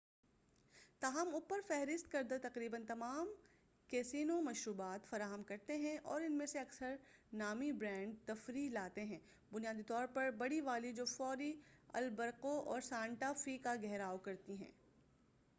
تاہم، 1.01 1.33
اوپر 1.33 1.59
فہرست 1.67 2.11
کردہ 2.11 2.37
تقریباً 2.41 2.85
تمام 2.85 3.27
کیسینو 3.89 4.39
مشروبات 4.41 5.05
فراہم 5.09 5.43
کرتے 5.43 5.77
ہیں، 5.77 5.97
اور 6.03 6.21
اُن 6.21 6.37
میں 6.37 6.45
سے 6.45 6.59
اکثر 6.59 6.95
نامی 7.33 7.71
برانڈ 7.73 8.15
تفریح 8.25 8.69
لاتے 8.69 9.05
ہیں 9.05 9.19
بنیادی 9.51 9.83
طور 9.83 10.07
پر 10.13 10.31
بڑی 10.37 10.61
والی 10.61 10.93
جو 10.93 11.05
فوری 11.07 11.53
البقرقو 11.93 12.59
اور 12.65 12.81
سانٹا 12.81 13.33
فے 13.33 13.57
کا 13.57 13.75
گھیراؤ 13.81 14.17
کرتی 14.17 14.55
ہیں۔ 14.55 14.71